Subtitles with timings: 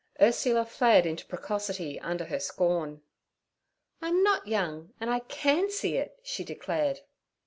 [0.19, 3.03] Ursula flared into precocity under her scorn.
[4.01, 7.01] 'I'm not young, and I can see it' she declared.